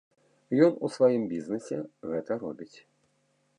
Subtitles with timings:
[0.67, 1.77] Ён у сваім бізнесе
[2.13, 2.73] гэта робіць.